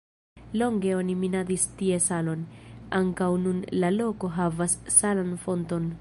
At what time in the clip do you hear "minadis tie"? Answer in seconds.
1.23-1.99